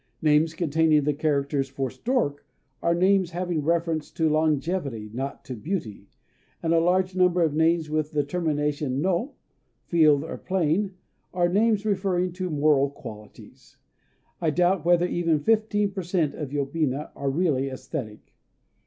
[0.23, 2.43] Names containing the character for "Stork"
[2.81, 6.07] are names having reference to longevity, not to beauty;
[6.63, 9.35] and a large number of names with the termination "no"
[9.85, 10.95] (field or plain)
[11.35, 13.77] are names referring to moral qualities.
[14.41, 18.21] I doubt whether even fifteen per cent of yobina are really æsthetic.